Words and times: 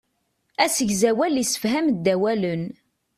Asegzawal 0.63 1.35
issefham-d 1.43 2.05
awalen. 2.13 2.63